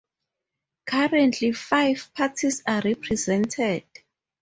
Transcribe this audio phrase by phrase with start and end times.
[0.87, 3.83] Currently five parties are represented.